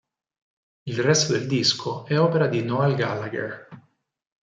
Il 0.85 0.97
resto 0.99 1.33
del 1.33 1.45
disco 1.45 2.07
è 2.07 2.19
opera 2.19 2.47
di 2.47 2.63
Noel 2.63 2.95
Gallagher. 2.95 3.67